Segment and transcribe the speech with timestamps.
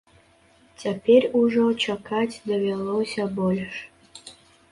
[0.83, 3.75] Цяпер ужо чакаць давялося больш.